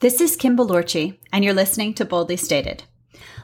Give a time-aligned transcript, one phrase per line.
[0.00, 2.84] This is Kim Balorchi, and you're listening to Boldly Stated.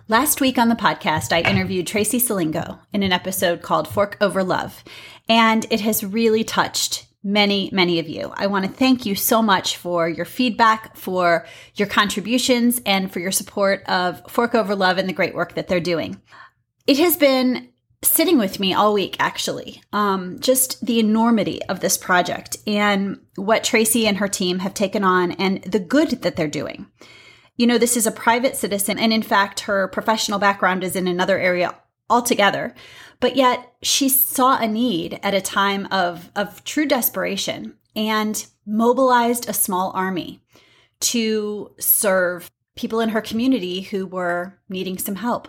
[0.09, 4.43] Last week on the podcast, I interviewed Tracy Salingo in an episode called Fork Over
[4.43, 4.83] Love,
[5.29, 8.33] and it has really touched many, many of you.
[8.35, 13.21] I want to thank you so much for your feedback, for your contributions, and for
[13.21, 16.23] your support of Fork Over Love and the great work that they're doing.
[16.87, 17.69] It has been
[18.07, 19.83] sitting with me all week, actually.
[19.93, 25.05] Um, just the enormity of this project and what Tracy and her team have taken
[25.05, 26.87] on and the good that they're doing.
[27.57, 31.09] You know, this is a private citizen, and in fact, her professional background is in
[31.09, 31.75] another area
[32.11, 32.75] altogether.
[33.19, 39.49] But yet, she saw a need at a time of, of true desperation and mobilized
[39.49, 40.43] a small army
[41.01, 45.49] to serve people in her community who were needing some help.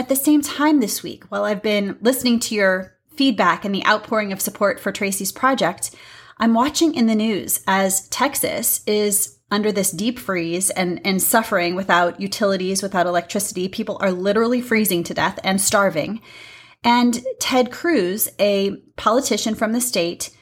[0.00, 3.84] At the same time, this week, while I've been listening to your feedback and the
[3.84, 5.94] outpouring of support for Tracy's project,
[6.38, 11.74] I'm watching in the news as Texas is under this deep freeze and, and suffering
[11.74, 13.68] without utilities, without electricity.
[13.68, 16.22] People are literally freezing to death and starving.
[16.82, 20.34] And Ted Cruz, a politician from the state,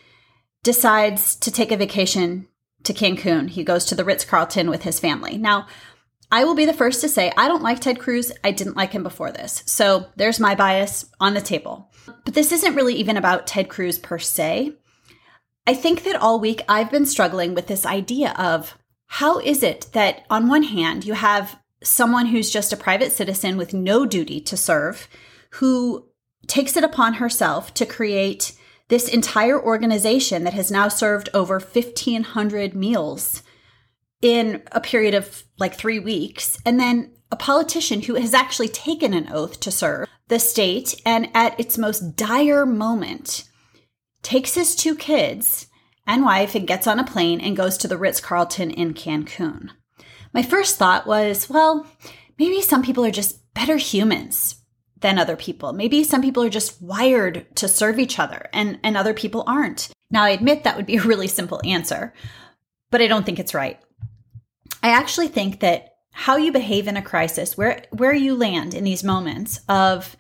[0.62, 2.47] decides to take a vacation
[2.84, 3.51] to Cancun.
[3.51, 5.36] He goes to the Ritz Carlton with his family.
[5.36, 5.67] Now,
[6.31, 8.33] I will be the first to say I don't like Ted Cruz.
[8.45, 9.62] I didn't like him before this.
[9.67, 11.91] So there's my bias on the table.
[12.25, 14.75] But this isn't really even about Ted Cruz per se.
[15.67, 18.77] I think that all week I've been struggling with this idea of
[19.07, 23.57] how is it that, on one hand, you have someone who's just a private citizen
[23.57, 25.09] with no duty to serve,
[25.53, 26.09] who
[26.47, 28.53] takes it upon herself to create
[28.89, 33.42] this entire organization that has now served over 1,500 meals
[34.22, 39.12] in a period of like three weeks, and then a politician who has actually taken
[39.12, 43.44] an oath to serve the state and at its most dire moment
[44.22, 45.66] takes his two kids
[46.06, 49.70] and wife and gets on a plane and goes to the Ritz Carlton in Cancun.
[50.33, 51.86] My first thought was, well,
[52.39, 54.56] maybe some people are just better humans
[55.00, 55.72] than other people.
[55.72, 59.90] Maybe some people are just wired to serve each other and, and other people aren't.
[60.11, 62.14] Now, I admit that would be a really simple answer,
[62.90, 63.78] but I don't think it's right.
[64.83, 68.84] I actually think that how you behave in a crisis, where where you land in
[68.84, 70.16] these moments of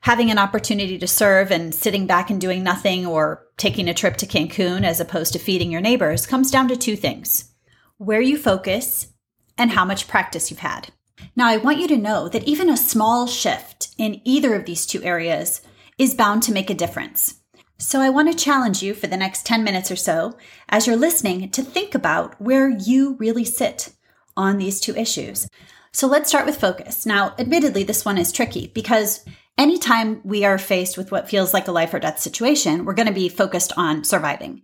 [0.00, 4.16] having an opportunity to serve and sitting back and doing nothing or taking a trip
[4.16, 7.52] to Cancun as opposed to feeding your neighbors comes down to two things.
[7.98, 9.08] Where you focus
[9.56, 10.92] and how much practice you've had.
[11.36, 14.86] Now, I want you to know that even a small shift in either of these
[14.86, 15.62] two areas
[15.98, 17.42] is bound to make a difference.
[17.78, 20.36] So I want to challenge you for the next 10 minutes or so
[20.68, 23.90] as you're listening to think about where you really sit
[24.36, 25.48] on these two issues.
[25.92, 27.04] So let's start with focus.
[27.04, 29.24] Now, admittedly, this one is tricky because
[29.58, 33.08] anytime we are faced with what feels like a life or death situation, we're going
[33.08, 34.62] to be focused on surviving.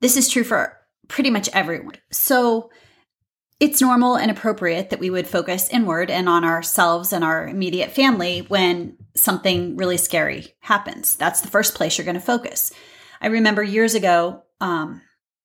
[0.00, 0.76] This is true for
[1.08, 1.94] pretty much everyone.
[2.12, 2.70] So
[3.60, 7.90] it's normal and appropriate that we would focus inward and on ourselves and our immediate
[7.90, 11.16] family when something really scary happens.
[11.16, 12.72] That's the first place you're going to focus.
[13.20, 15.02] I remember years ago, um,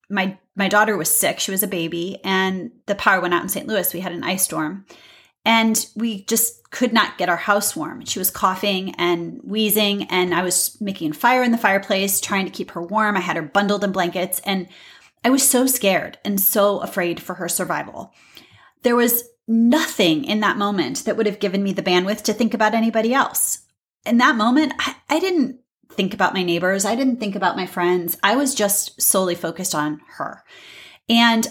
[0.09, 1.40] my my daughter was sick.
[1.40, 3.68] She was a baby, and the power went out in St.
[3.68, 3.94] Louis.
[3.94, 4.86] We had an ice storm,
[5.46, 8.06] and we just could not get our house warm.
[8.06, 12.46] She was coughing and wheezing, and I was making a fire in the fireplace, trying
[12.46, 13.18] to keep her warm.
[13.18, 14.68] I had her bundled in blankets, and
[15.24, 18.14] I was so scared and so afraid for her survival.
[18.84, 22.53] There was nothing in that moment that would have given me the bandwidth to think
[22.53, 23.59] about anybody else.
[24.06, 25.59] In that moment, I, I didn't
[25.93, 26.85] think about my neighbors.
[26.85, 28.17] I didn't think about my friends.
[28.23, 30.43] I was just solely focused on her.
[31.09, 31.47] And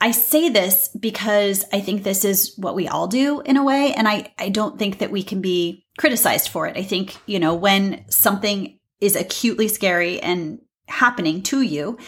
[0.00, 3.94] I say this because I think this is what we all do in a way.
[3.94, 6.76] And I, I don't think that we can be criticized for it.
[6.76, 11.98] I think, you know, when something is acutely scary and happening to you,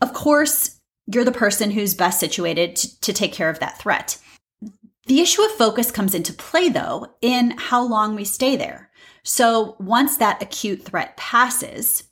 [0.00, 4.18] of course, you're the person who's best situated to, to take care of that threat.
[5.06, 8.90] The issue of focus comes into play, though, in how long we stay there.
[9.24, 12.04] So once that acute threat passes,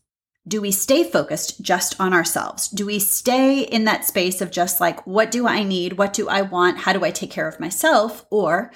[0.46, 2.68] do we stay focused just on ourselves?
[2.68, 5.94] Do we stay in that space of just like, what do I need?
[5.94, 6.78] What do I want?
[6.78, 8.24] How do I take care of myself?
[8.30, 8.72] Or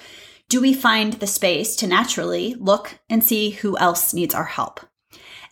[0.47, 4.79] do we find the space to naturally look and see who else needs our help?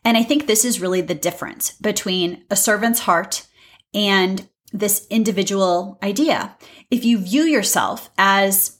[0.05, 3.47] And I think this is really the difference between a servant's heart
[3.93, 6.57] and this individual idea.
[6.91, 8.79] If you view yourself as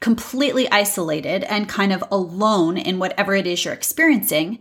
[0.00, 4.58] completely isolated and kind of alone in whatever it is you're experiencing,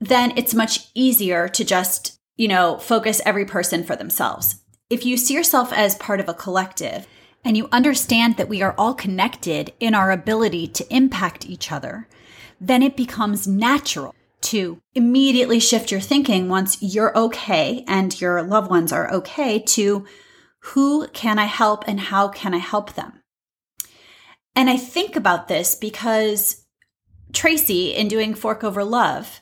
[0.00, 4.56] then it's much easier to just, you know, focus every person for themselves.
[4.90, 7.06] If you see yourself as part of a collective
[7.44, 12.08] and you understand that we are all connected in our ability to impact each other,
[12.60, 18.70] then it becomes natural to immediately shift your thinking once you're okay and your loved
[18.70, 20.06] ones are okay to
[20.60, 23.17] Who can I help and how can I help them?
[24.58, 26.64] And I think about this because
[27.32, 29.40] Tracy, in doing Fork Over Love,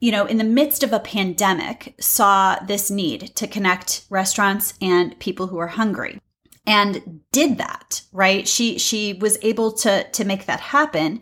[0.00, 5.18] you know, in the midst of a pandemic, saw this need to connect restaurants and
[5.20, 6.18] people who are hungry
[6.66, 8.48] and did that, right?
[8.48, 11.20] She, she was able to, to make that happen.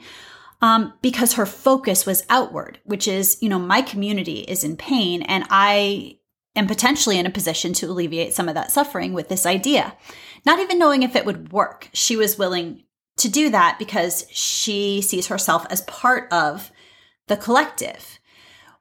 [0.62, 5.22] Um, because her focus was outward, which is, you know, my community is in pain
[5.22, 6.20] and I
[6.54, 9.96] am potentially in a position to alleviate some of that suffering with this idea.
[10.46, 12.84] Not even knowing if it would work, she was willing
[13.16, 16.70] to do that because she sees herself as part of
[17.28, 18.18] the collective.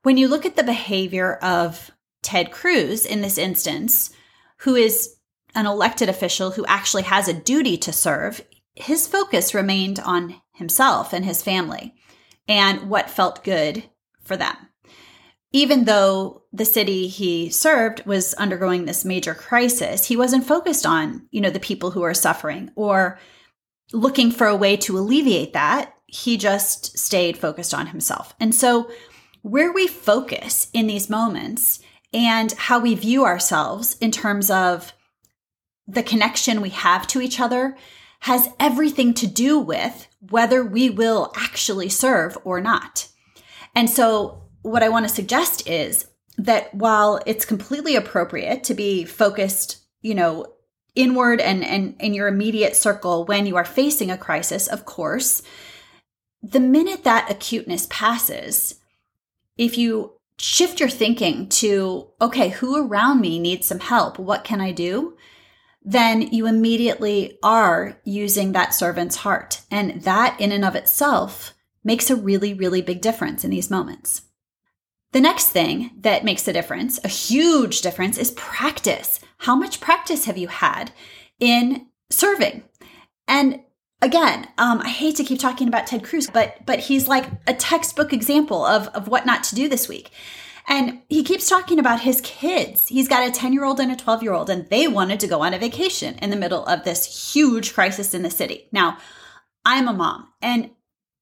[0.02, 1.92] When you look at the behavior of
[2.22, 4.12] Ted Cruz in this instance,
[4.60, 5.16] who is
[5.56, 8.42] an elected official who actually has a duty to serve,
[8.76, 11.94] his focus remained on himself and his family
[12.48, 13.84] and what felt good
[14.24, 14.56] for them.
[15.52, 21.28] Even though the city he served was undergoing this major crisis, he wasn't focused on,
[21.30, 23.20] you know, the people who are suffering or
[23.94, 25.94] looking for a way to alleviate that.
[26.08, 28.36] He just stayed focused on himself.
[28.40, 28.90] And so
[29.44, 31.80] where we focus in these moments
[32.14, 34.94] and how we view ourselves in terms of
[35.88, 37.78] the connection we have to each other
[38.22, 43.10] has everything to do with whether we will actually serve or not.
[43.76, 46.08] And so, what I want to suggest is
[46.38, 50.46] that while it's completely appropriate to be focused, you know,
[50.96, 55.42] inward and, and in your immediate circle when you are facing a crisis, of course,
[56.42, 58.76] the minute that acuteness passes,
[59.58, 64.20] if you shift your thinking to, okay, who around me needs some help?
[64.20, 65.18] What can I do?
[65.84, 69.62] Then you immediately are using that servant's heart.
[69.70, 71.54] And that in and of itself
[71.84, 74.24] makes a really, really big difference in these moments.
[75.14, 79.20] The next thing that makes a difference, a huge difference, is practice.
[79.38, 80.92] How much practice have you had
[81.40, 82.64] in serving?
[83.28, 83.62] And
[84.02, 87.54] again, um, I hate to keep talking about Ted Cruz, but but he's like a
[87.54, 90.10] textbook example of of what not to do this week.
[90.68, 92.88] And he keeps talking about his kids.
[92.88, 95.28] He's got a 10 year old and a 12 year old, and they wanted to
[95.28, 98.68] go on a vacation in the middle of this huge crisis in the city.
[98.72, 98.98] Now,
[99.64, 100.72] I'm a mom and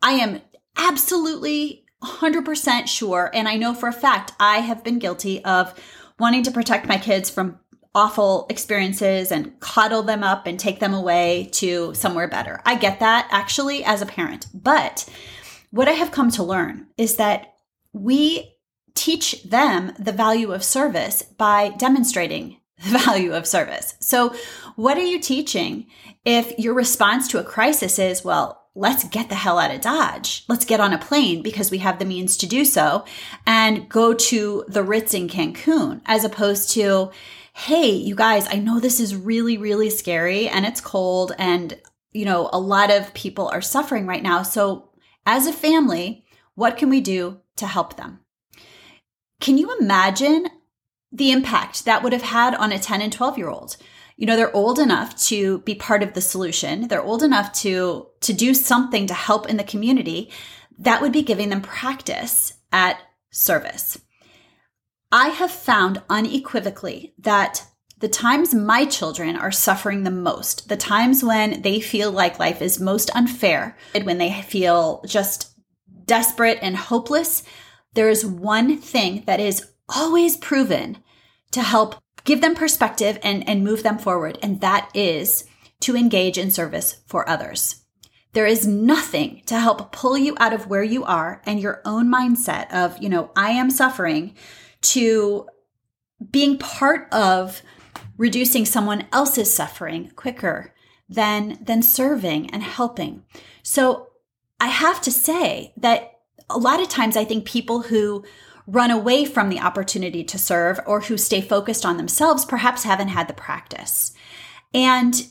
[0.02, 0.42] I am
[0.78, 5.74] absolutely 100% sure, and I know for a fact I have been guilty of
[6.20, 7.60] wanting to protect my kids from
[7.94, 12.62] awful experiences and coddle them up and take them away to somewhere better.
[12.66, 14.48] I get that actually as a parent.
[14.54, 15.08] But
[15.72, 17.56] what I have come to learn is that
[17.94, 18.56] we
[18.94, 23.96] teach them the value of service by demonstrating the value of service.
[24.00, 24.34] So,
[24.76, 25.88] what are you teaching
[26.24, 30.46] if your response to a crisis is, well, let's get the hell out of Dodge.
[30.48, 33.06] Let's get on a plane because we have the means to do so
[33.46, 37.12] and go to the Ritz in Cancun, as opposed to,
[37.54, 41.78] hey, you guys, I know this is really, really scary and it's cold and,
[42.14, 44.44] you know, a lot of people are suffering right now.
[44.44, 44.90] So,
[45.26, 46.26] as a family,
[46.56, 48.20] what can we do to help them?
[49.40, 50.48] Can you imagine
[51.12, 53.78] the impact that would have had on a 10 and 12 year old?
[54.22, 56.88] You know, they're old enough to be part of the solution.
[56.88, 60.30] They're old enough to, to do something to help in the community
[60.78, 63.02] that would be giving them practice at
[63.32, 64.00] service.
[65.12, 67.66] I have found unequivocally that
[67.98, 72.62] the times my children are suffering the most, the times when they feel like life
[72.62, 75.50] is most unfair, when they feel just
[76.06, 77.42] desperate and hopeless,
[77.96, 81.00] there is one thing that is always proven
[81.54, 85.46] to help give them perspective and, and move them forward, and that is
[85.82, 87.84] to engage in service for others.
[88.34, 92.12] There is nothing to help pull you out of where you are and your own
[92.12, 94.36] mindset of, you know, I am suffering
[94.82, 95.48] to
[96.32, 97.62] being part of
[98.18, 100.74] reducing someone else's suffering quicker
[101.10, 103.24] than than serving and helping.
[103.64, 104.08] So
[104.60, 108.24] I have to say that a lot of times I think people who
[108.68, 113.10] run away from the opportunity to serve or who stay focused on themselves perhaps haven't
[113.10, 114.14] had the practice.
[114.74, 115.28] And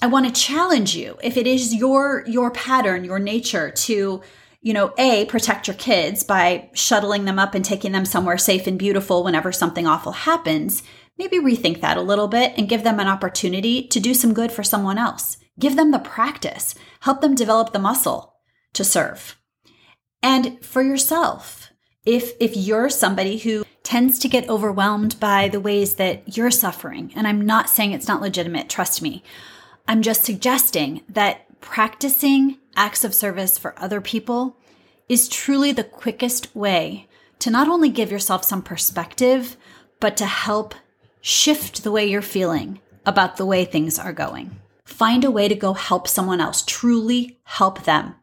[0.00, 4.22] I want to challenge you if it is your your pattern, your nature to
[4.62, 8.68] you know, A, protect your kids by shuttling them up and taking them somewhere safe
[8.68, 10.84] and beautiful whenever something awful happens,
[11.18, 14.52] maybe rethink that a little bit and give them an opportunity to do some good
[14.52, 15.36] for someone else.
[15.58, 18.36] Give them the practice, help them develop the muscle
[18.74, 19.36] to serve.
[20.22, 21.71] And for yourself,
[22.04, 27.12] if if you're somebody who tends to get overwhelmed by the ways that you're suffering,
[27.14, 29.22] and I'm not saying it's not legitimate, trust me.
[29.86, 34.56] I'm just suggesting that practicing acts of service for other people
[35.08, 39.56] is truly the quickest way to not only give yourself some perspective,
[40.00, 40.74] but to help
[41.20, 44.56] shift the way you're feeling about the way things are going.
[44.84, 48.14] Find a way to go help someone else, truly help them.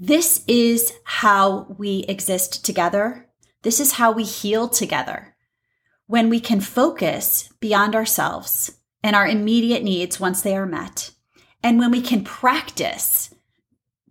[0.00, 3.26] This is how we exist together.
[3.62, 5.34] This is how we heal together.
[6.06, 11.10] When we can focus beyond ourselves and our immediate needs once they are met,
[11.64, 13.34] and when we can practice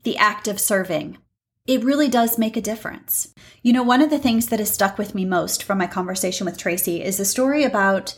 [0.04, 1.18] the act of serving,
[1.66, 3.34] it really does make a difference.
[3.62, 6.46] You know, one of the things that has stuck with me most from my conversation
[6.46, 8.14] with Tracy is a story about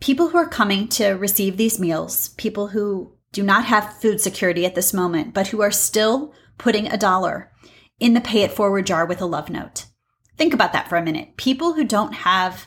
[0.00, 4.66] people who are coming to receive these meals, people who do not have food security
[4.66, 7.52] at this moment, but who are still putting a dollar
[7.98, 9.86] in the pay it forward jar with a love note.
[10.36, 11.36] Think about that for a minute.
[11.36, 12.66] People who don't have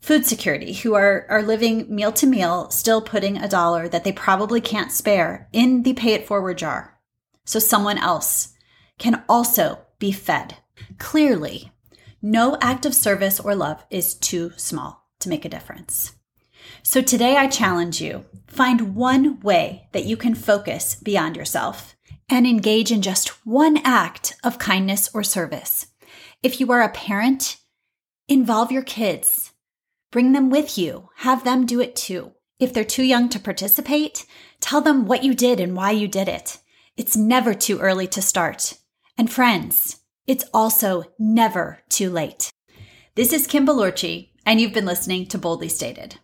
[0.00, 4.12] food security, who are, are living meal to meal, still putting a dollar that they
[4.12, 6.98] probably can't spare in the pay it forward jar.
[7.44, 8.54] So someone else
[8.98, 10.56] can also be fed.
[10.98, 11.72] Clearly,
[12.22, 16.12] no act of service or love is too small to make a difference.
[16.82, 21.94] So today I challenge you find one way that you can focus beyond yourself
[22.28, 25.86] and engage in just one act of kindness or service.
[26.42, 27.56] If you are a parent,
[28.28, 29.52] involve your kids.
[30.10, 31.10] Bring them with you.
[31.16, 32.32] Have them do it too.
[32.58, 34.26] If they're too young to participate,
[34.60, 36.58] tell them what you did and why you did it.
[36.96, 38.74] It's never too early to start.
[39.16, 42.50] And friends, it's also never too late.
[43.14, 46.18] This is Kim Balorchi, and you've been listening to Boldly Stated.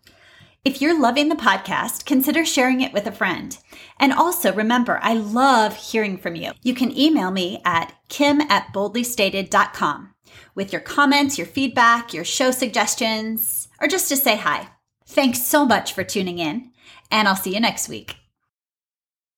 [0.67, 3.57] If you're loving the podcast, consider sharing it with a friend.
[4.01, 6.51] And also remember, I love hearing from you.
[6.61, 10.15] You can email me at kim at boldlystated.com
[10.57, 14.67] with your comments, your feedback, your show suggestions, or just to say hi.
[15.07, 16.73] Thanks so much for tuning in,
[17.13, 18.17] and I'll see you next week.